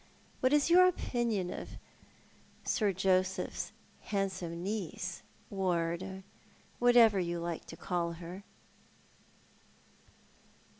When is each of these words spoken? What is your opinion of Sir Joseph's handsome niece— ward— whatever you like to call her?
What 0.39 0.51
is 0.51 0.71
your 0.71 0.87
opinion 0.87 1.53
of 1.53 1.77
Sir 2.63 2.91
Joseph's 2.91 3.71
handsome 3.99 4.63
niece— 4.63 5.21
ward— 5.51 6.23
whatever 6.79 7.19
you 7.19 7.37
like 7.39 7.65
to 7.65 7.77
call 7.77 8.13
her? 8.13 8.43